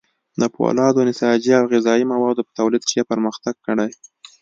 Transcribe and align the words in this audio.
د 0.39 0.41
فولادو، 0.53 1.05
نساجي 1.09 1.51
او 1.59 1.65
غذايي 1.73 2.05
موادو 2.13 2.45
په 2.47 2.51
تولید 2.59 2.83
کې 2.87 2.95
یې 2.99 3.09
پرمختګ 3.11 3.55
کړی. 3.65 3.89